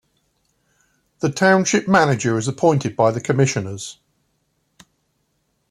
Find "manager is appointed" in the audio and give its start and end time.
1.87-2.95